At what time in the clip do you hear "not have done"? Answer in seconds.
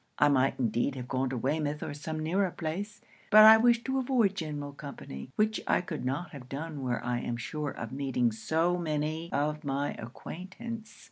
6.05-6.81